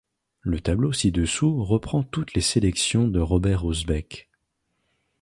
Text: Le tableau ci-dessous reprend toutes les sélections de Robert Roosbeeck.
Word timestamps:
Le 0.41 0.59
tableau 0.59 0.93
ci-dessous 0.93 1.63
reprend 1.63 2.01
toutes 2.01 2.33
les 2.33 2.41
sélections 2.41 3.07
de 3.07 3.19
Robert 3.19 3.61
Roosbeeck. 3.61 4.29